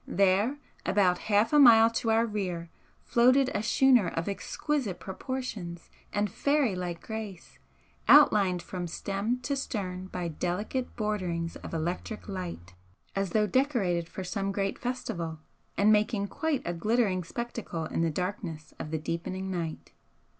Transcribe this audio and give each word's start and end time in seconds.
There, 0.07 0.57
about 0.83 1.19
half 1.29 1.53
a 1.53 1.59
mile 1.59 1.91
to 1.91 2.09
our 2.09 2.25
rear, 2.25 2.71
floated 3.03 3.51
a 3.53 3.61
schooner 3.61 4.07
of 4.07 4.27
exquisite 4.27 4.99
proportions 4.99 5.91
and 6.11 6.27
fairy 6.31 6.73
like 6.75 7.05
grace, 7.05 7.59
outlined 8.07 8.63
from 8.63 8.87
stem 8.87 9.39
to 9.41 9.55
stern 9.55 10.07
by 10.07 10.27
delicate 10.27 10.95
borderings 10.95 11.55
of 11.57 11.71
electric 11.71 12.27
light 12.27 12.73
as 13.15 13.29
though 13.29 13.45
decorated 13.45 14.09
for 14.09 14.23
some 14.23 14.51
great 14.51 14.79
festival, 14.79 15.37
and 15.77 15.91
making 15.91 16.29
quite 16.29 16.63
a 16.65 16.73
glittering 16.73 17.23
spectacle 17.23 17.85
in 17.85 18.01
the 18.01 18.09
darkness 18.09 18.73
of 18.79 18.89
the 18.89 18.97
deepening 18.97 19.51
night. 19.51 19.91